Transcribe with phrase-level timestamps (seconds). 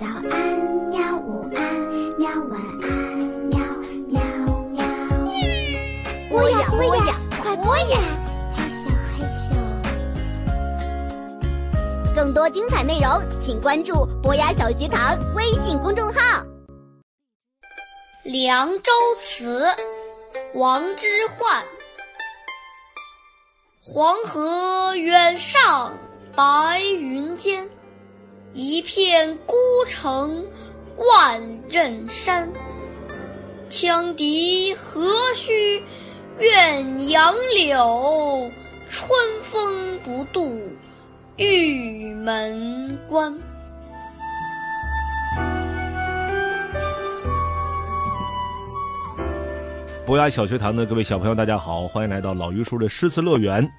[0.00, 0.32] 早安，
[0.88, 1.14] 喵！
[1.18, 1.60] 午安，
[2.16, 2.30] 喵！
[2.48, 2.88] 晚安，
[3.50, 3.60] 喵
[4.08, 4.18] 喵
[4.70, 4.82] 喵。
[6.30, 7.98] 播呀播呀，快播呀！
[8.56, 9.54] 害羞害羞。
[12.16, 16.18] 更多精彩内容，请关注博雅小学堂微信公众号。
[18.24, 19.62] 《凉州词》
[20.58, 21.62] 王之涣。
[23.82, 25.92] 黄河远上
[26.34, 27.68] 白云间，
[28.52, 29.54] 一片孤
[29.88, 30.44] 城
[30.96, 32.50] 万仞山。
[33.68, 35.80] 羌笛何须
[36.40, 38.50] 怨杨柳，
[38.88, 39.08] 春
[39.44, 40.60] 风不度
[41.36, 43.32] 玉门关。
[50.04, 53.70] 博雅小学堂的各位小朋友，大家好，欢迎来到老于叔的诗词乐园。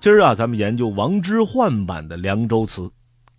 [0.00, 2.82] 今儿啊，咱们研究王之涣版的《凉州词》。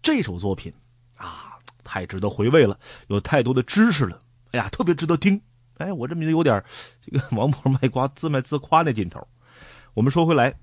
[0.02, 0.74] 这首作品
[1.18, 4.22] 啊，太值得回味了，有太多的知识了。
[4.52, 5.42] 哎呀，特别值得听。
[5.78, 6.64] 哎，我这么有点
[7.02, 9.28] 这个 王婆卖瓜自卖自夸那劲头。
[9.94, 10.56] 我们说回来，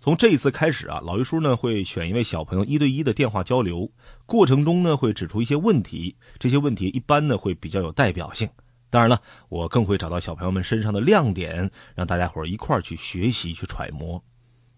[0.00, 3.90] 从这一次开始啊，老于叔呢会选一位小朋友一对一的电话交流，
[4.24, 8.48] 过程中呢会指出一些问题，这些问题一般呢会比较有代表性。
[8.88, 14.22] 当然了，我更会找到小朋友们身上的亮点，让大家伙一块儿去学习、去揣摩。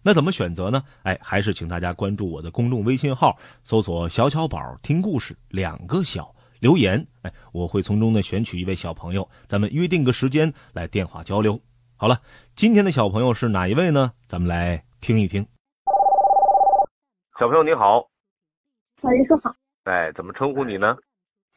[0.09, 0.81] 那怎么选择呢？
[1.03, 11.59] 哎，还是请大家关注我的公众微信号，搜索“小小宝听故事”两个小留言，哎，我会从中呢选取一位小朋友，咱们约定个时间来电话交流。
[11.95, 12.21] 好了，
[12.55, 14.11] 今天的小朋友是哪一位呢？
[14.27, 15.45] 咱们来听一听。
[17.39, 18.09] 小朋友你好，
[19.03, 20.97] 老师说好，哎，怎么称呼你呢？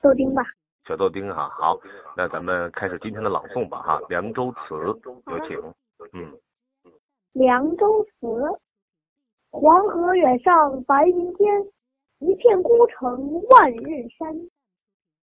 [0.03, 0.43] 豆丁吧。
[0.87, 1.79] 小豆丁哈，好，
[2.15, 5.57] 那咱们开始今天的朗诵吧哈，《凉州词》有请。
[6.13, 6.31] 嗯，
[7.33, 8.27] 《凉州词》
[9.51, 11.47] 黄河远上白云间，
[12.19, 14.35] 一片孤城万仞山。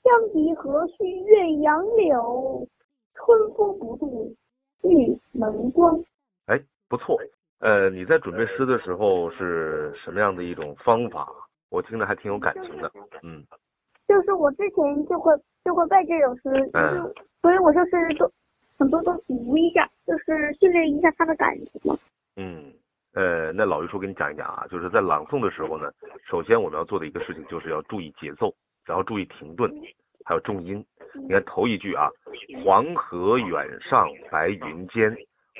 [0.04, 2.66] 羌笛何须怨杨柳，
[3.14, 4.32] 春风不度
[4.82, 5.94] 玉门关。
[6.46, 7.18] 哎，不错。
[7.60, 11.28] 呃，你在准备诗的时候是什么样的一种方法？
[11.68, 12.90] 我听着还挺有感情的。
[13.22, 13.44] 嗯，
[14.06, 15.34] 就是我之前就会
[15.64, 18.30] 就会背这首诗，就是所以我就是都
[18.78, 21.98] 很多都读一下，就是训练一下他的感情嘛。
[22.36, 22.72] 嗯，
[23.12, 25.90] 呃，那老于叔给你讲一讲啊，就是在朗诵的时候呢，
[26.24, 28.54] 首先我们要做的一个事情就是要注意节奏，
[28.86, 29.68] 然后注意停顿，
[30.24, 30.84] 还有重音。
[31.14, 32.08] 你看头一句啊，
[32.64, 35.12] 黄河远上白云间，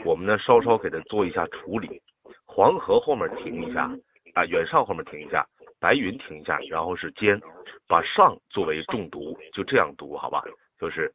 [0.04, 2.00] 我们呢稍稍给它做一下处理，
[2.46, 3.90] 黄河后面停一下，
[4.34, 5.44] 啊，远上后面停一下，
[5.80, 7.40] 白云停一下，然后是间，
[7.88, 10.44] 把上作为重读，就这样读，好吧？
[10.78, 11.12] 就是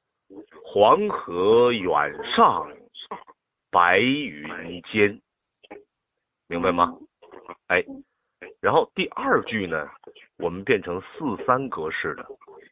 [0.64, 1.92] 黄河远
[2.24, 2.72] 上
[3.72, 5.20] 白云间。
[6.48, 6.96] 明白吗？
[7.68, 7.84] 哎，
[8.60, 9.90] 然后第二句呢，
[10.38, 12.26] 我们变成四三格式的，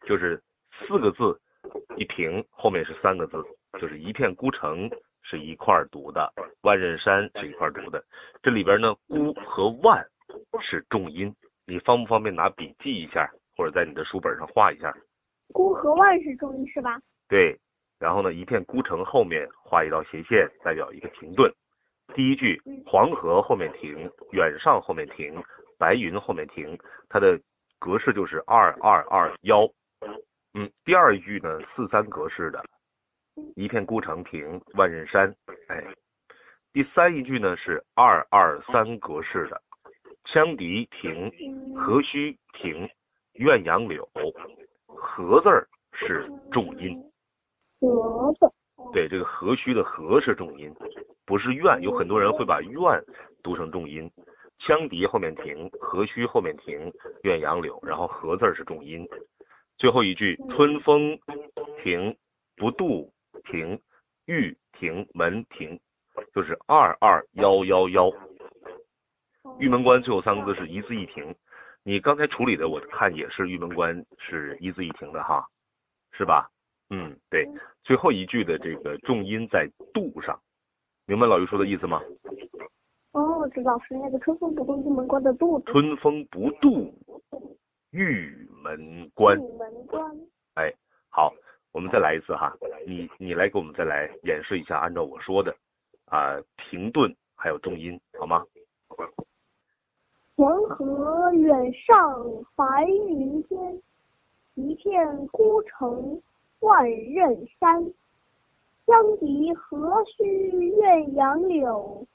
[0.06, 0.42] 就是
[0.72, 1.40] 四个字
[1.98, 3.44] 一停，后面是三个字，
[3.80, 4.90] 就是一片孤城
[5.24, 8.04] 是一块读的，万仞山是一块读的。
[8.44, 10.06] 这里边呢，孤和万
[10.62, 11.34] 是重音，
[11.66, 14.96] 你方不方便拿笔记一下，或者在你的书本上画一下？
[15.54, 17.00] 孤和万是重音是吧？
[17.32, 17.58] 对，
[17.98, 21.50] 然后呢，一片孤城后面画一道斜线，代表一个停顿。
[22.14, 25.42] 第一句黄河后面停，远上后面停，
[25.80, 26.78] 白云后面停，
[27.08, 27.40] 它的
[27.80, 29.66] 格式就是二二二幺。
[30.54, 32.62] 嗯，第二句呢四三格式的，
[33.56, 35.34] 一片孤城停，万仞山。
[35.70, 35.82] 哎，
[36.74, 39.62] 第三一句呢是二二三格式的，
[40.26, 41.32] 羌笛停，
[41.78, 42.90] 何须停，
[43.36, 44.06] 怨杨柳，
[44.86, 47.02] 何字儿是重音。
[47.88, 48.52] 盒子。
[48.94, 50.74] 对，这个何须的何是重音，
[51.26, 51.82] 不是怨。
[51.82, 53.04] 有很多人会把怨
[53.44, 54.10] 读成重音。
[54.60, 56.92] 羌笛后面停，何须后面停，
[57.24, 59.08] 怨杨柳，然后何字是重音。
[59.78, 61.18] 最后一句春风
[61.82, 62.16] 停，
[62.56, 63.12] 不度
[63.46, 63.80] 停，
[64.26, 65.80] 玉停门停，
[66.36, 68.12] 就是二二幺幺幺。
[69.58, 71.34] 玉门关最后三个字是一字一停。
[71.84, 75.44] 你刚才处理的我看也是玉门关是一字一停的哈，
[76.12, 76.48] 是吧？
[76.92, 77.48] 嗯，对，
[77.84, 80.40] 最后一句的这个重音在度上，
[81.06, 82.02] 明白老于说的意思吗？
[83.14, 85.60] 哦，我知道是那个春风不度玉门关的度。
[85.66, 86.94] 春风不度
[87.92, 89.38] 玉门关。
[89.38, 90.18] 玉门关。
[90.56, 90.72] 哎，
[91.10, 91.34] 好，
[91.74, 92.56] 我们再来一次哈，
[92.88, 95.54] 你你来给我们再来演示一下，按照我说的
[96.06, 98.46] 啊、停顿还有重音，好吗？
[100.38, 101.96] 黄河远上
[102.56, 103.82] 白云间，
[104.56, 106.22] 一片孤城
[106.62, 107.94] 万仞山。
[108.88, 112.06] 羌笛何须怨杨柳，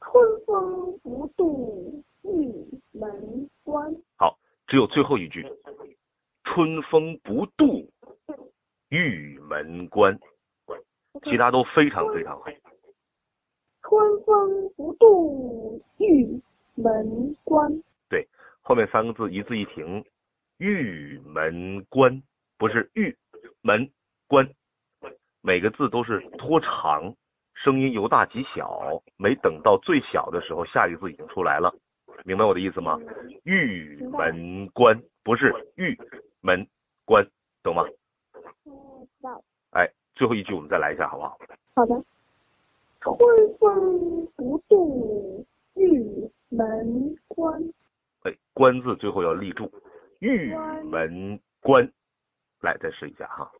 [0.00, 2.52] 春风不度玉
[2.90, 3.94] 门关。
[4.16, 4.36] 好，
[4.66, 5.46] 只有最后一句，
[6.42, 7.88] 春风不度
[8.88, 10.18] 玉门关，
[11.22, 12.46] 其他都非常非常好。
[13.82, 16.40] 春风不度玉
[16.74, 17.70] 门关。
[18.08, 18.26] 对，
[18.62, 20.04] 后面三个字一字一停，
[20.56, 22.20] 玉门关
[22.58, 23.16] 不是玉
[23.62, 23.90] 门
[24.26, 24.48] 关，
[25.42, 27.14] 每个字都是拖长，
[27.54, 31.74] 声音由大及小，没等到最小的时候，下一个字已经出来了，
[32.24, 32.98] 明白我的意思吗？
[33.44, 35.96] 玉门关不是玉
[36.40, 36.66] 门
[37.04, 37.26] 关，
[37.62, 37.84] 懂吗？
[39.72, 41.38] 哎，最后一句我们再来一下，好不好？
[41.74, 42.02] 好的。
[43.02, 43.16] 春
[43.58, 47.62] 风不度玉门关。
[48.24, 49.70] 哎，关字最后要立住，
[50.18, 50.54] 玉
[50.84, 51.90] 门关，
[52.60, 53.50] 来再试一下哈。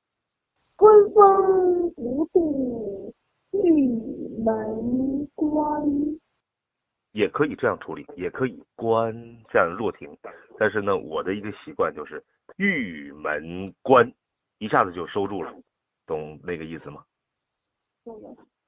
[0.78, 3.14] 春风不度
[3.52, 3.86] 玉
[4.44, 5.82] 门关。
[7.12, 9.12] 也可以这样处理，也可以关
[9.48, 10.16] 这样落停，
[10.56, 12.22] 但是呢，我的一个习惯就是
[12.56, 14.10] 玉门关，
[14.58, 15.52] 一下子就收住了，
[16.06, 17.04] 懂那个意思吗？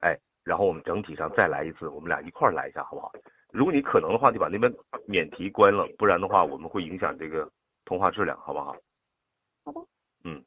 [0.01, 3.13] 哎，然后我们整体上再来一次，我们俩一块儿来一下，好不好？
[3.53, 4.69] 如果你可能的话，就把那边
[5.07, 7.49] 免提关了，不然的话，我们会影响这个
[7.85, 8.75] 通话质量，好不好？
[9.63, 9.79] 好的。
[10.23, 10.43] 嗯，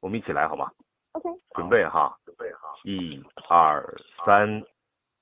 [0.00, 0.70] 我们一起来，好吗
[1.12, 1.28] OK。
[1.54, 3.84] 准备哈，准备哈，一二
[4.24, 4.62] 三，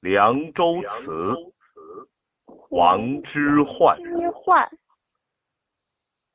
[0.01, 1.53] 凉州词。
[2.71, 4.69] 王之涣，之涣，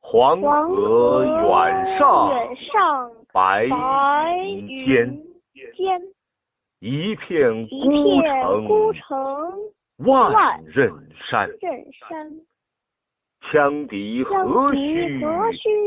[0.02, 4.86] 黄河远上，远上白白云
[5.54, 6.02] 间，间，
[6.80, 9.08] 一片一孤片城，孤城
[9.98, 10.92] 万万仞
[11.30, 11.50] 山。
[11.60, 12.32] 仞山。
[13.52, 15.10] 羌笛何须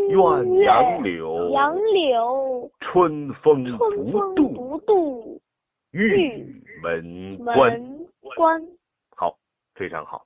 [0.08, 1.50] 怨杨柳？
[1.50, 5.40] 杨柳春风不度不度
[5.92, 7.80] 玉门关。
[8.36, 8.62] 关。
[9.16, 9.34] 好，
[9.74, 10.24] 非常好，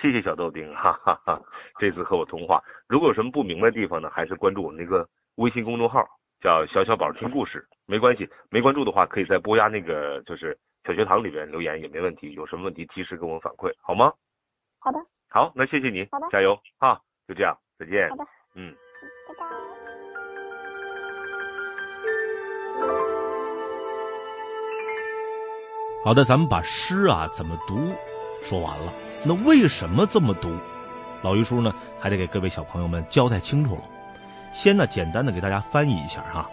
[0.00, 1.40] 谢谢小豆丁，哈哈哈。
[1.78, 5.06] 这次和我通话，如果有什么不明白的地方呢，还是关注我们那个
[5.36, 6.04] 微信公众号，
[6.40, 14.12] 叫小小宝听故事，没关系，没关注的话，可以在播鸭那个就是小学堂里边留言也没问题，有什么问题及时跟我反馈，好吗？
[14.78, 14.98] 好的，
[15.32, 18.08] 好，那谢谢你好的，加油哈，就这样，再见。
[18.08, 18.24] 好的，
[18.56, 18.74] 嗯。
[19.28, 19.46] 拜拜。
[26.04, 27.92] 好的，咱们把诗啊怎么读
[28.42, 28.92] 说完了，
[29.24, 30.50] 那为什么这么读？
[31.22, 33.82] 老于叔呢还得给各位小朋友们交代清楚了。
[34.52, 36.50] 先呢简单的给大家翻译一下哈，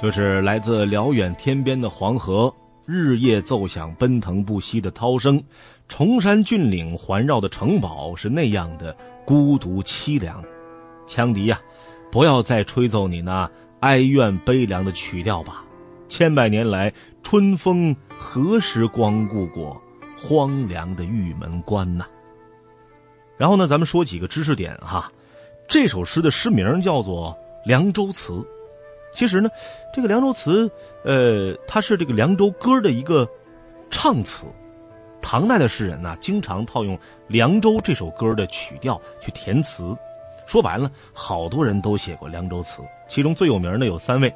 [0.00, 2.54] 就是来自辽远天边的黄河，
[2.90, 5.40] 日夜奏响奔腾不息的涛声，
[5.86, 10.42] 崇山峻岭环绕的城堡是那样的孤独凄凉。
[11.06, 11.60] 羌笛呀、
[12.10, 13.48] 不要再吹奏你那
[13.78, 15.64] 哀怨悲凉的曲调吧。
[16.08, 16.92] 千百年来，
[17.22, 19.80] 春风何时光顾过
[20.18, 22.04] 荒凉的玉门关呐？
[23.38, 25.12] 然后呢，咱们说几个知识点哈。
[25.68, 27.32] 这首诗的诗名叫做
[27.68, 28.32] 《凉州词》，
[29.12, 29.50] 其实呢，
[29.92, 30.66] 这个《凉州词》
[31.04, 33.28] 呃，它是这个凉州歌的一个
[33.90, 34.46] 唱词。
[35.22, 36.96] 唐代的诗人呢，经常套用
[37.28, 39.94] 《凉州》这首歌的曲调去填词。
[40.46, 44.34] 说白了，好多人都写过《凉州词》，其中最有名的有三位。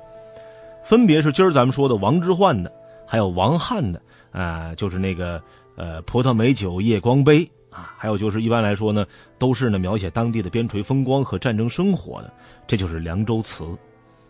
[0.85, 2.71] 分别是今儿咱们说的王之涣的，
[3.07, 4.01] 还有王翰的，
[4.31, 5.43] 啊、就是那个
[5.77, 9.07] 呃葡萄美酒夜光杯啊，还有就是一般来说呢，
[9.39, 12.31] 都是呢描写当地的边陲风光和战争生活的，
[12.67, 13.65] 这就是凉州词。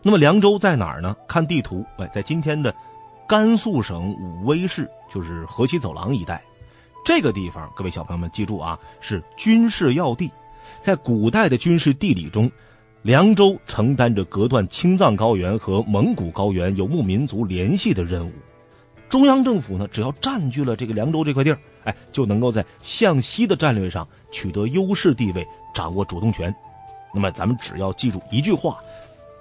[0.06, 1.16] 那么凉州在哪儿呢？
[1.26, 2.74] 看地图，哎，在今天的
[3.26, 6.42] 甘肃省武威市，就是河西走廊一带。
[7.06, 10.30] 这个地方，各位小朋友们记住啊，是军事要地，
[10.82, 12.52] 在古代的军事地理中。
[13.00, 18.32] 凉州承担着隔断青藏高原和蒙古高原游牧民族联系的任务，
[19.08, 26.54] 中央政府呢，只要占据了这个凉州这块地儿，哎，就能够在向西的战略上取得优势地位，掌握主动权。
[27.12, 28.78] 那么，咱们只要记住一句话：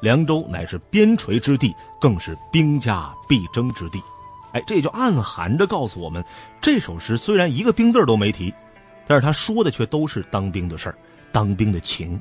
[0.04, 4.04] 凉州乃是边陲之地，更是兵家必争之地。
[4.52, 6.22] 哎，这也就暗含着告诉我们，
[6.60, 8.54] 这首诗虽然一个兵字都没提，
[9.08, 10.96] 但是他说的却都是当兵的事儿，
[11.32, 12.20] 当兵的情。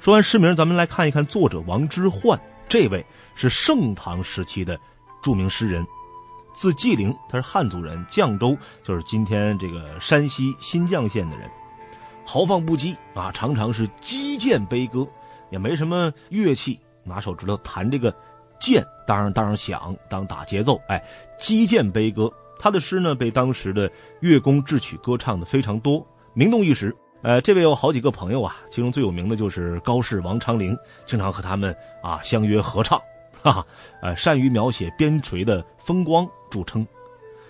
[0.00, 2.36] 说完诗名，咱们来看一看作者王之涣。
[2.68, 4.76] 这位是盛唐时期的
[5.22, 5.86] 著名诗人，
[6.54, 11.48] 字季陵，他是汉族人，绛州就是今天这个山西新绛县的人，
[12.26, 15.06] 豪放不羁啊，常常是击剑悲歌，
[15.54, 18.12] 也没什么乐器，拿手指头弹这个
[18.58, 21.00] 剑，当当响，当打节奏，哎，
[21.38, 22.28] 击剑悲歌。
[22.58, 26.92] 他的诗呢，被当时的乐工智曲歌唱的非常多，名动一时。
[27.22, 33.00] 呃，这位有好几个朋友啊，其中最有名的就是高适、王昌龄，经常和他们啊相约合唱，
[33.40, 33.66] 哈哈，
[34.02, 36.84] 呃，善于描写边陲的风光著称。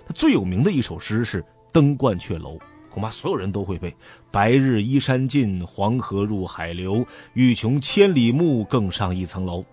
[0.06, 1.42] 他最有名的一首诗是
[1.73, 2.56] 《登鹳雀楼》，
[2.94, 3.92] 恐怕所有人都会背
[4.30, 7.04] ：“白日依山尽，黄河入海流。
[7.32, 9.64] 欲穷千里目，更上一层楼。”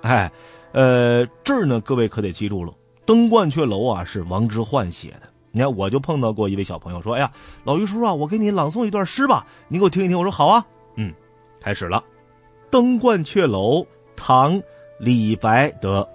[0.00, 0.32] 哎，
[0.72, 2.72] 呃，这儿呢，各位可得记住了，
[3.04, 5.28] 《登鹳雀楼》啊是王之涣写的。
[5.52, 7.30] 你看，我就碰到过一位小朋友说：“哎呀，
[7.64, 10.64] 老于叔啊，我给你朗诵一段诗吧，你给我听一听。”我说：“好啊。”
[10.96, 11.12] 嗯，
[11.60, 11.98] 开始了，
[12.70, 13.82] 《登鹳雀楼》
[14.16, 14.54] 唐·
[14.98, 16.08] 李白得。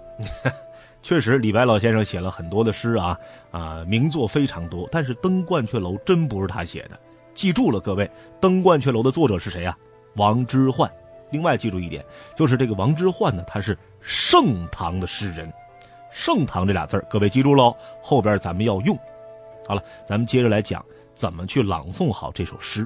[1.06, 3.16] 确实，李白老先生写了很多的诗啊，
[3.52, 4.88] 啊，名作非常多。
[4.90, 6.98] 但是《登鹳雀楼》真不是他写的，
[7.32, 8.04] 记住了，各位，
[8.40, 9.78] 《登鹳雀楼》的作者是谁呀？
[10.16, 10.90] 王之涣。
[11.30, 15.48] 另外记住一点，就是这个王之涣呢，他是盛唐的诗人。
[16.10, 18.98] 盛唐这俩字儿各位记住喽，后边咱们要用。
[19.64, 20.84] 好了，咱们接着来讲
[21.14, 22.84] 怎么去朗诵好这首诗。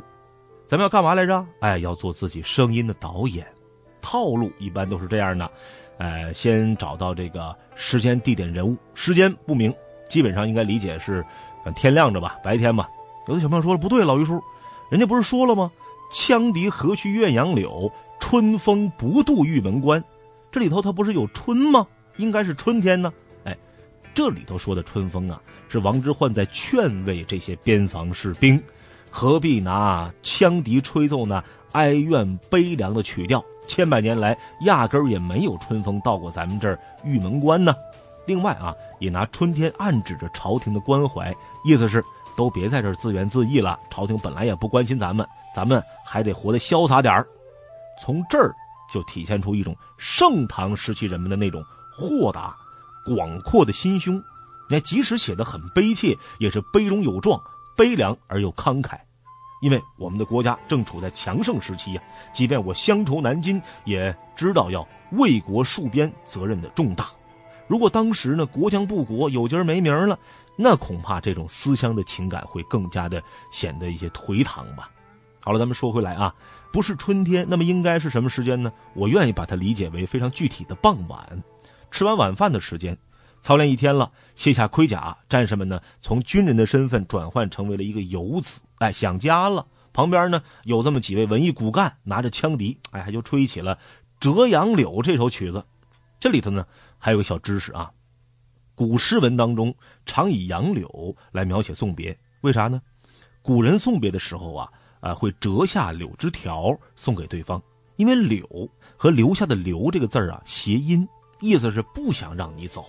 [0.66, 1.42] 咱们要干嘛来着？
[1.60, 3.46] 哎，要做自己声音的导演。
[4.02, 5.50] 套路一般都是这样的。
[6.00, 8.75] 呃，先找到这个时间、地点、人物。
[8.95, 9.71] 时间不明，
[10.09, 11.23] 基本上应该理解是
[11.76, 12.88] 天亮着吧，白天嘛。
[13.28, 14.42] 有的小朋友说了，不对，老于叔，
[14.90, 15.71] 人家不是说了吗？
[16.11, 20.02] 羌笛何须怨杨柳，春风不度玉门关。
[20.50, 21.87] 这里头它不是有春吗？
[22.16, 23.12] 应该是春天呢。
[23.45, 23.54] 哎，
[24.14, 25.38] 这里头说的春风啊，
[25.69, 28.59] 是王之涣在劝慰这些边防士兵，
[29.11, 33.45] 何必拿羌笛吹奏那哀怨悲凉的曲调？
[33.70, 37.72] 千百年来，压根儿也没有春风到过咱们这儿玉门关呢。
[38.26, 41.32] 另外啊，也拿春天暗指着朝廷的关怀，
[41.64, 42.04] 意思是
[42.36, 43.78] 都别在这儿自怨自艾了。
[43.88, 45.24] 朝廷本来也不关心咱们，
[45.54, 47.24] 咱们还得活得潇洒点儿。
[48.00, 48.52] 从这儿
[48.92, 52.54] 就体现出一种盛唐时期人们的那种豁达、
[53.06, 54.20] 广阔的心胸。
[54.68, 57.40] 那即使写的很悲切，也是悲中有壮，
[57.76, 58.98] 悲凉而又慷慨。
[59.60, 62.02] 因为我们的国家正处在强盛时期呀，
[62.32, 67.08] 即便我乡愁难禁，也知道要为国戍边责任的重大。
[67.66, 70.18] 如果当时呢国将不国，有今儿没明儿了，
[70.56, 74.90] 那恐怕这种思乡的情感会更加的显得一些颓唐吧。
[75.40, 76.34] 好了，咱们说回来啊，
[76.72, 78.72] 不是春天，那么应该是什么时间呢？
[78.94, 81.42] 我愿意把它理解为非常具体的傍晚，
[81.90, 82.96] 吃完晚饭的时间。
[83.42, 89.66] 操练一天了，卸下盔甲，战士们呢从军人的身份转换成为了一个游子，哎，想家了。
[89.92, 93.76] 旁边呢有这么几位文艺骨干，拿着羌笛，哎，还就吹起了
[94.20, 95.64] 《折杨柳》这首曲子。
[96.20, 96.66] 这里头呢
[96.99, 97.90] 还有个小知识啊，
[98.75, 102.80] 古诗文当中常以杨柳来描写送别，为啥呢？
[103.42, 104.68] 古人送别的时候啊，
[105.00, 107.61] 啊会折下柳枝条送给对方，
[107.97, 111.09] 因为柳和留下的留这个字啊谐音，
[111.40, 112.82] 意思是不想让你走。《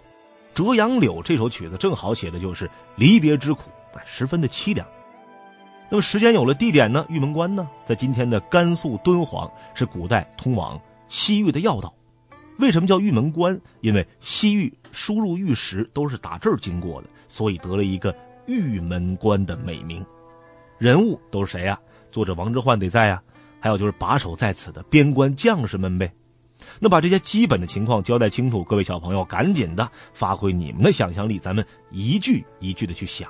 [0.54, 4.86] 折杨柳》这首曲子正好写的就是离别之苦，哎，十分的凄凉。
[5.90, 7.06] 那么时间有了，地点呢？
[7.10, 10.80] 玉门关呢，在今天的甘肃敦煌，是古代通往
[11.10, 11.94] 西域的要道。
[12.60, 13.60] 为什么叫玉门关？
[13.82, 18.16] 因为西域输入玉石都是打这儿经过的，所以得了一个
[18.46, 20.06] 玉门关的美名。
[20.78, 21.78] 人物都是谁呀？
[22.12, 23.22] 作者王之涣得在啊，
[23.60, 26.12] 还有就是把守在此的边关将士们呗。
[26.80, 33.30] 那把这些基本的情况交代清楚，各位小朋友赶紧的发挥你们的想象力，咱们一句一句的去想。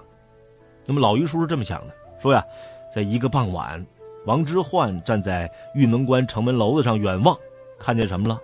[0.86, 2.44] 那么老于叔是这么想的，说呀，
[2.94, 3.86] 在一个傍晚，
[4.26, 7.38] 王之涣站在玉门关城门楼子上远望，
[7.80, 8.40] 看见什么了？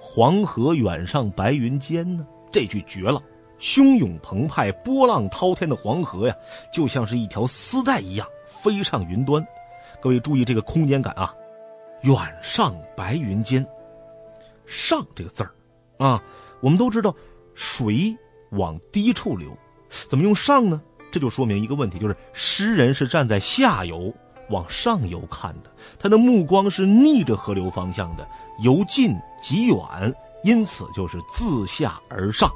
[0.00, 2.26] 黄河远上白云间呢？
[2.50, 3.22] 这句绝了！
[3.60, 6.36] 汹涌澎湃、波浪滔天的黄河呀，
[6.72, 9.46] 就像是一条丝带一样飞上云端。
[10.00, 11.32] 各位注意这个空间感啊，
[12.00, 13.64] 远上白云间。
[14.66, 15.52] 上这个字儿，
[15.98, 16.22] 啊，
[16.60, 17.14] 我们都知道，
[17.54, 18.16] 水
[18.50, 19.56] 往低处流，
[19.88, 20.80] 怎么用上呢？
[21.10, 24.14] 这就说明一个问题，就是诗人是站在下游
[24.48, 28.26] 往上游看的，他的目光是逆着河流方向的，
[28.62, 29.76] 由近及远，
[30.42, 32.50] 因此就是自下而上。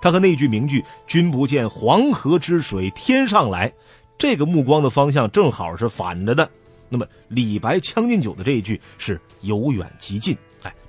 [0.00, 3.72] 他和那句名句“君不见黄河之水天上来”，
[4.18, 6.50] 这个目光的方向正好是反着的。
[6.90, 10.36] 那么李白《将进酒》的这一句是由远及近。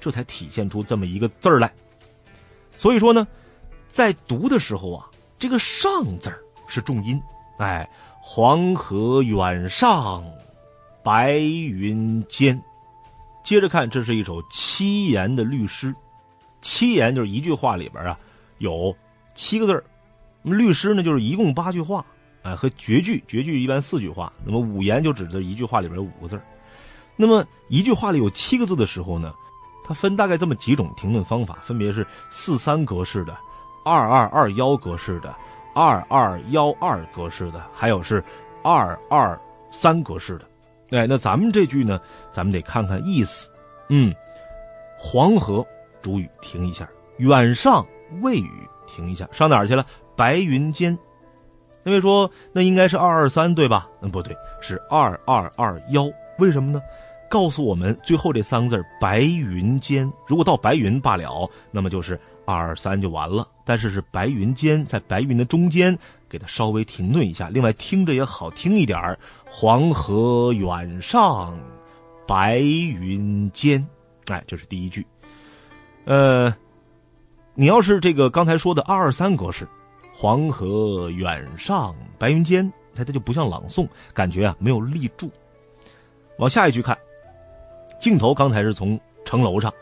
[0.05, 1.73] 这才体现出这么一个字儿来。
[2.77, 3.27] 所以说呢，
[3.89, 5.09] 在读的时候啊，
[5.39, 7.19] 这个“上”字儿是重音。
[7.57, 10.23] 哎，黄河远上，
[11.03, 12.61] 白云间。
[13.43, 15.95] 接着看，这是一首七言的律诗。
[16.61, 18.19] 七言就是一句话里边啊
[18.59, 18.95] 有
[19.33, 19.83] 七个字儿。
[20.43, 22.05] 那么律诗呢，就是一共八句话。
[22.43, 24.31] 哎，和绝句，绝句一般四句话。
[24.45, 26.45] 那么五言就指的一句话里边有五个字儿。
[27.15, 29.33] 那么一句话里有七个字的时候呢？
[29.87, 33.37] 它分大概这么几种停顿方法，分别是四三格式的、
[33.85, 35.33] 二二二幺格式的、
[35.75, 38.23] 二二幺二格式的，还有是
[38.63, 39.39] 二二
[39.71, 40.45] 三格式的。
[40.89, 41.99] 哎，那咱们这句呢，
[42.31, 43.51] 咱们得看看意思。
[43.89, 44.13] 嗯，
[44.97, 45.65] 黄河
[46.01, 47.85] 主语停一下，远上
[48.21, 49.85] 谓语停一下，上哪儿去了？
[50.15, 50.97] 白云间，
[51.83, 53.87] 那位说那应该是二二三对吧？
[54.01, 56.09] 嗯，不对，是二二二幺。
[56.39, 56.81] 为什么呢？
[57.29, 60.11] 告诉我们最后这三个字“白云间”。
[60.27, 63.47] 如果到白云罢了，那么就是二二三就完了。
[63.63, 65.97] 但是是白云间，在白云的中间，
[66.29, 67.49] 给它稍微停顿一下。
[67.49, 69.17] 另外听着也好听一点儿
[69.49, 71.57] ，“黄河远上
[72.27, 73.85] 白云间”。
[74.31, 75.05] 哎，这是第一句。
[76.05, 76.55] 呃，
[77.55, 79.67] 你要是这个刚才说的二二三格式
[80.13, 85.31] ，“黄河远上白云间”，它它就不像朗诵，感觉啊没有立住。
[86.37, 86.97] 往下一句看，
[87.99, 89.73] 镜头刚才是从城楼上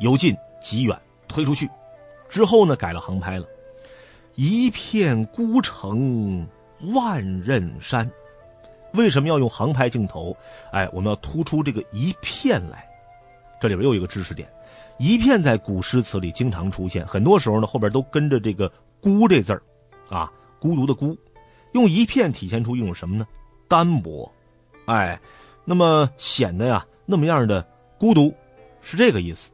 [0.00, 1.68] 由近及远推出去，
[2.28, 3.46] 之后呢改了航拍了，
[4.34, 6.46] 一片孤城
[6.92, 8.10] 万仞山。
[8.92, 10.36] 为什么要用航拍镜头？
[10.72, 12.86] 哎，我们要突出这个一片来。
[13.60, 14.46] 这里边又一个知识点，
[14.98, 19.62] 一片在古诗词里经常出现，很多时候呢后边都跟着这个孤这字儿，
[20.10, 21.16] 啊，孤独的孤，
[21.72, 23.26] 用一片体现出一种什么呢？
[23.68, 24.30] 单薄，
[24.86, 25.18] 哎。
[25.64, 27.66] 那么显得呀那么样的
[27.98, 28.34] 孤独，
[28.80, 29.50] 是这个意思。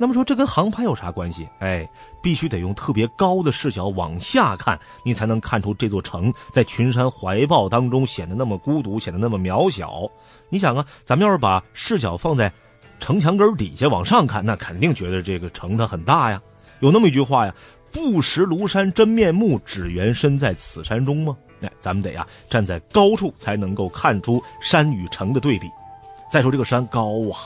[0.00, 1.48] 那么说这跟航拍有啥关系？
[1.58, 1.88] 哎，
[2.22, 10.08] 必须得用特别高的视角往下看，你才能看出这座城在群山怀抱当中显得那么孤独，显得那么渺小。
[10.48, 12.52] 你想啊，咱们要是把视角放在
[13.00, 16.40] 城墙根底下往上看，那肯定觉得这个城它很大呀。
[16.78, 17.52] 有那么一句话呀
[17.90, 21.36] ：“不识庐山真面目，只缘身在此山中”吗？
[21.62, 25.68] 哎，咱们得呀站在高处才能够看出山与城的对比。
[26.30, 27.36] 再说这个山高啊，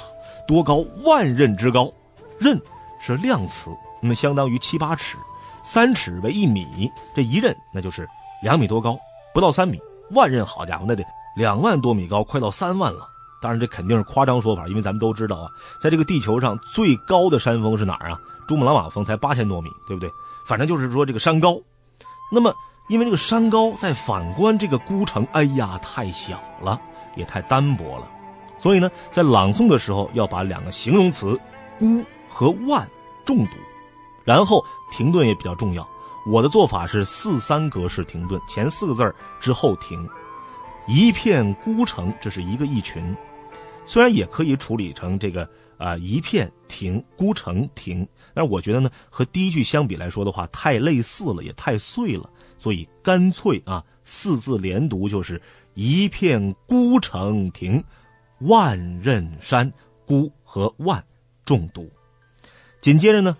[0.46, 0.84] 多高？
[1.04, 1.92] 万仞之高，
[2.40, 2.60] 仞
[3.00, 3.70] 是量词，
[4.00, 5.16] 那么相当于七八尺，
[5.62, 8.08] 三尺为一米，这一仞那就是
[8.42, 8.98] 两米多高，
[9.32, 9.80] 不到三米。
[10.10, 11.04] 万仞，好家伙，那得
[11.36, 13.08] 两万多米高，快到三万了。
[13.40, 15.48] 当然这肯定是夸张说法，因为咱们都知道啊，
[15.80, 18.20] 在这个地球上最高的山峰是哪儿啊？
[18.46, 20.10] 珠穆朗玛峰才八千多米，对不对？
[20.46, 21.58] 反正就是说这个山高，
[22.32, 22.52] 那么。
[22.88, 26.78] 因为这个山高，再反观这个孤城，哎呀，太小了，
[27.14, 28.06] 也太单薄了，
[28.62, 31.36] 所以呢，在朗诵的时候要把两个形容词
[31.80, 32.88] “孤”和“万”
[33.26, 33.52] 重读，
[34.24, 35.86] 然后停顿也比较重要。
[36.24, 40.08] 我的做法是四三格式停顿，前四个字儿之后停。
[40.86, 43.16] 一片孤城，这是一个意群，
[43.84, 52.30] 虽然也可以处理成这个啊一片停，孤城停，但是我觉得呢，和第一句相比来说的话，太类似了，也太碎了。
[52.58, 55.42] 所以干脆啊，四字连读就是
[55.74, 57.82] 一片孤城停，
[58.44, 59.72] 万仞山，
[60.06, 61.02] 孤和万
[61.44, 61.90] 中毒。
[62.80, 63.36] 紧接着呢，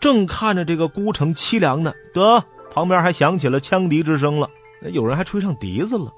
[0.00, 4.50] 正看着这个孤城凄凉呢，得旁边还响起了羌笛之声了，
[4.92, 6.12] 有人还吹上笛子了。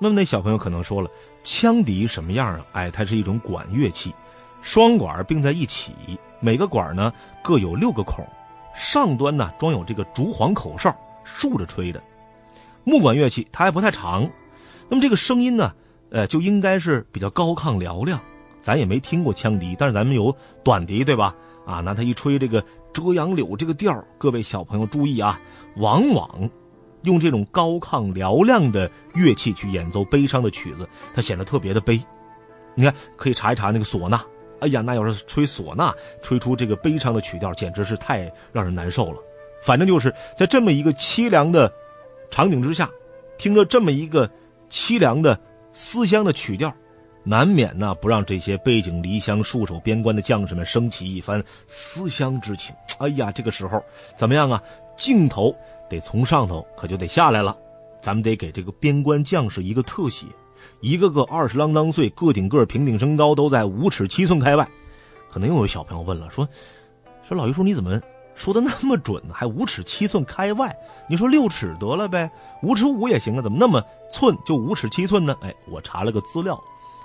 [0.00, 1.10] 那么那小朋友可能说了，
[1.44, 2.66] 羌笛什么样啊？
[2.72, 4.14] 哎，它是一种管乐器，
[4.62, 5.92] 双管并在一起，
[6.40, 8.26] 每个管呢各有六个孔，
[8.74, 10.94] 上端呢装有这个竹簧口哨。
[11.26, 12.02] 竖着吹的
[12.84, 14.30] 木管乐器，它还不太长，
[14.90, 15.72] 那么这个声音呢，
[16.14, 18.20] 呃，就应该是比较高亢嘹亮。
[18.62, 21.34] 咱也没听过羌笛，但是咱们有短笛，对吧？
[21.66, 25.40] 啊，拿它一吹这个遮阳柳这个调各位小朋友注意啊，
[25.76, 26.48] 往往
[27.02, 32.00] 用这种高亢嘹亮的乐器去演奏悲伤的曲子，它显得特别的悲。
[32.76, 34.20] 你看，可以查一查那个唢呐，
[34.60, 39.18] 哎呀，那要是吹唢呐，吹出这个悲伤的曲调，简直是太让人难受了。
[39.64, 41.72] 反正就是在这么一个凄凉的
[42.30, 42.88] 场景之下，
[43.36, 44.30] 听着这么一个
[44.70, 45.38] 凄凉的
[45.74, 46.72] 思乡的曲调，
[47.22, 52.74] 难免呢不让这些背井离乡、戍守边关的将士们升起一番思乡之情。
[52.98, 53.84] 哎呀，这个时候
[54.16, 54.62] 怎么样啊？
[54.96, 55.54] 镜头
[55.90, 57.54] 得从上头可就得下来了，
[58.00, 60.24] 咱们得给这个边关将士一个特写，
[60.80, 64.66] 一个个二十啷当岁，个顶个平顶身高，都在五尺七寸开外。
[65.28, 66.48] 可能又有小朋友问了，说
[67.26, 68.00] 说老于叔你怎么？
[68.34, 70.76] 说的那么准，还五尺七寸开外，
[71.08, 72.30] 你说六尺得了呗，
[72.62, 75.36] 五尺五也行啊，怎么那么寸就五尺七寸呢？
[75.40, 76.60] 哎，我查了个资料，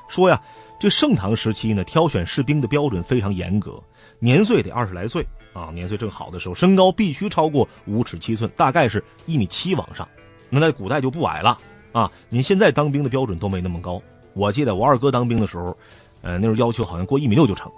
[0.08, 0.42] 说呀，
[0.80, 3.80] 这盛唐时期呢，挑选士兵的标准非常严格，
[4.18, 10.08] 年岁得二十来岁啊，年岁正好的时候，身高必须超过五尺七寸，大概是一米七往上，
[10.50, 11.58] 那在古代就不矮了
[11.92, 12.12] 啊。
[12.30, 14.02] 你现在当兵的标准都没那么高，
[14.34, 15.78] 我记得我二哥当兵的时候，
[16.22, 17.72] 呃，那时候要求好像过一米六就成。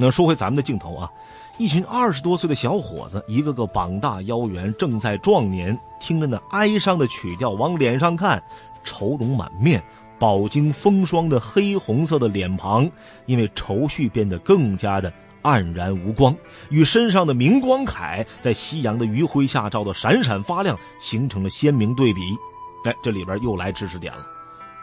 [0.00, 1.10] 那说回咱们的镜头啊。
[1.58, 8.40] 一群二十多岁的小伙子，一个个膀大腰圆，正在壮年，听着那哀伤的曲调，往脸上看，
[8.84, 9.82] 愁容满面，
[10.20, 12.88] 饱经风霜的黑红色的脸庞，
[13.26, 16.32] 因为愁绪变得更加的黯然无光，
[16.70, 22.20] 与身上的明光铠在夕阳的余晖下照得闪闪发亮，形成了鲜明对比。
[22.84, 24.24] 哎，这里边又来知识点了，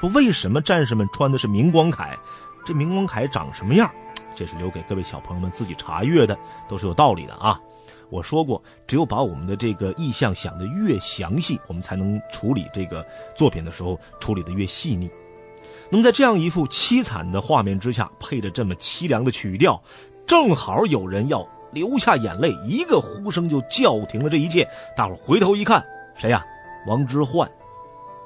[0.01, 2.09] 说为什么战士们穿的是明光铠？
[2.65, 3.89] 这明光铠长什么样？
[4.35, 7.59] 这是留给各位小朋友们自己查阅的，都是有道理的啊。
[8.09, 15.09] 我说过，只有把我们的这个意象想得越详细，我们才能处理这个作品的时候处理得越细腻。
[15.89, 19.81] 那么在这样一幅凄惨的画面之下，配着这么凄凉的曲调，
[20.27, 24.67] 正好有人要流下眼泪，一个呼声就叫停了这一切。
[24.95, 25.83] 大伙回头一看，
[26.15, 26.45] 谁呀？
[26.87, 27.47] 王之涣。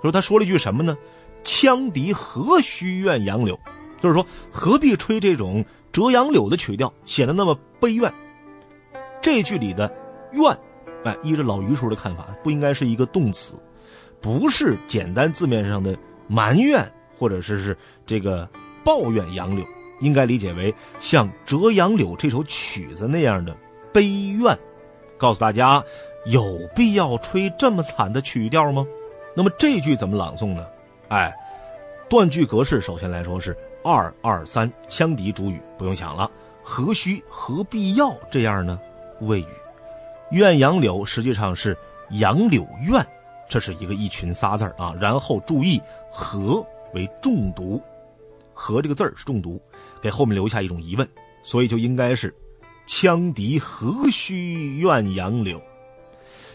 [0.01, 0.97] 说他说了一句什么呢？
[1.43, 3.57] 羌笛何须怨杨柳，
[4.01, 8.13] 就是说何必吹这种折杨柳的曲调，显得那么悲怨。
[9.21, 9.91] 这句里的
[10.33, 10.57] “怨”，
[11.03, 13.55] 哎，依着老于叔的看法，不应该是一个动词，
[14.21, 16.89] 不是简单字面上的埋怨。
[17.17, 18.47] 或者是是这个
[18.81, 19.65] 抱怨杨柳，
[19.99, 23.53] 应该理解为像《折杨柳》这首曲子那样的
[23.91, 24.07] 悲
[24.39, 24.57] 怨。
[25.17, 25.83] 告诉大家，
[26.27, 28.87] 有必要吹这么惨的曲调吗？
[29.35, 30.65] 那么这句怎么朗诵呢？
[31.09, 31.29] 哎，
[32.07, 36.29] 断句格式首先来说是二二三，羌笛主语不用想了，
[36.63, 38.79] 何须何必要这样呢？
[39.21, 39.47] 谓语，
[40.31, 41.77] 怨杨柳实际上是
[42.11, 43.05] 杨柳怨，
[43.47, 44.93] 这是一个一群仨字儿啊。
[44.99, 46.65] 然后注意何。
[46.95, 47.79] 为重读，
[48.51, 49.61] 和这个字儿是重读，
[50.01, 51.07] 给后面留下一种疑问，
[51.43, 52.33] 所以就应该是
[52.89, 55.61] “羌笛何须怨杨柳”。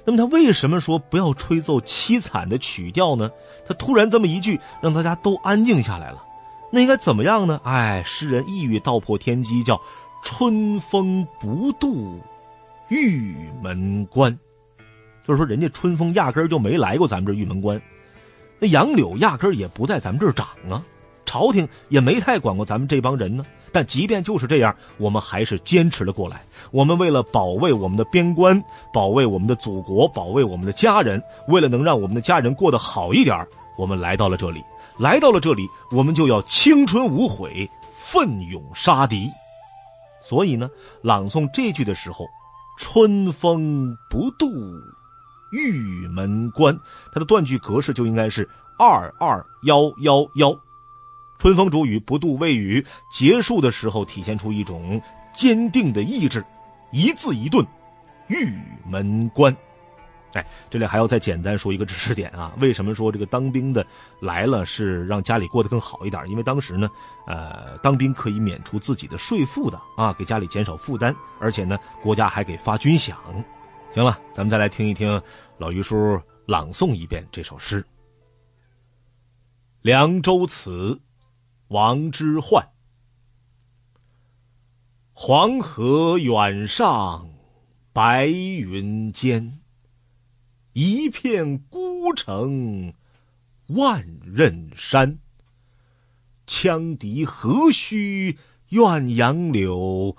[0.04, 3.30] 那么他为什么说不要吹奏凄惨的曲调呢？
[3.64, 6.20] 他突然这么一句，让大家都安静下来了。
[6.74, 7.60] 那应该怎么样呢？
[7.62, 9.80] 哎，诗人一语道破天机，叫
[10.24, 12.20] “春风不度
[12.88, 14.36] 玉门关”，
[15.24, 17.80] 就是说人家春风压根儿就没来过咱们这玉门关。
[18.58, 20.84] 那杨柳压根儿也不在咱们这儿长啊，
[21.24, 23.46] 朝廷也没太管过咱们这帮人呢。
[23.70, 26.44] 但即便就是这样，我们还是坚持了过来。
[26.72, 28.60] 我们为了保卫我们的边关，
[28.92, 33.46] 保卫我们的祖国，保卫我们的家人，为了能让我们的家人过得好一点，
[33.78, 34.60] 我们来到了这里。
[34.98, 39.30] 来到了这里，我们就要青春无悔，奋勇杀敌。
[40.22, 40.70] 所以呢，
[41.02, 42.26] 朗诵这句的时候，
[42.78, 44.46] 春风不度。
[45.52, 46.78] 玉门关，
[47.12, 50.56] 它的断句格式就应该是二二幺幺幺。
[51.38, 55.00] 春风主语不度谓语，结束的时候体现出一种
[55.32, 56.44] 坚定的意志，
[56.90, 57.64] 一字一顿，
[58.28, 58.52] 玉
[58.88, 59.54] 门关。
[60.34, 63.86] 哎，这里还要再简单说一个知识点啊，为什么说这个当兵的
[64.20, 66.28] 来了是让家里过得更好一点？
[66.28, 66.88] 因为当时呢，
[67.26, 73.14] 呃，当兵可以免除自己的税负的啊，给家里减少负担，而且呢，国家还给发军饷。
[73.92, 75.20] 行了，咱们再来听一听
[75.56, 77.80] 老于叔朗诵一遍这首诗
[79.82, 80.70] 《凉州词》，
[81.68, 82.64] 王之涣。
[85.12, 87.30] 黄河远上
[87.92, 89.60] 白云间，
[90.74, 92.92] 一片孤城
[93.68, 95.18] 万仞山。
[96.48, 98.36] 羌笛何须
[98.70, 100.16] 怨杨柳，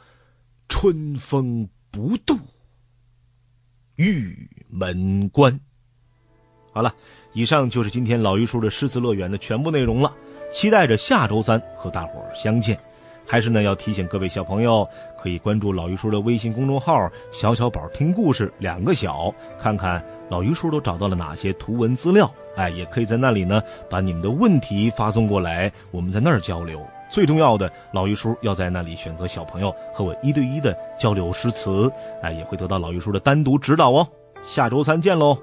[0.69, 2.37] 春风不度。
[3.97, 5.59] 玉门关。
[6.71, 6.95] 好了，
[7.33, 10.15] 以上就是今天老榆叔的诗词乐园的全部内容了。
[10.53, 12.79] 期待着下周三和大伙儿相见。
[13.27, 14.87] 还是呢，要提醒各位小朋友，
[15.19, 22.29] 可以关注老榆叔的微信公众号“小小宝听故事”，两个小，看看老于叔都找到了哪些图文资料。
[22.55, 26.79] 哎，也可以在那里呢，把你们的问题发送过来，我们在那儿交流。
[27.09, 34.07] 最重要的，老于叔要在那里选择小朋友和我一对一的交流诗词，哎，也会得到老于叔的单独指导哦。
[34.45, 35.37] 下周三见喽。